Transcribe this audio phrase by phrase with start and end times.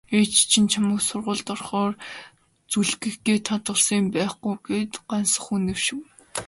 [0.19, 1.93] "Ээж чинь чамайг сургуульд орохоор
[2.71, 5.99] зүүлгэх гээд хадгалсан юм байлгүй" гэхэд Гансүх үнэмшив.